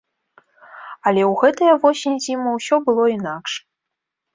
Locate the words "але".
1.07-1.21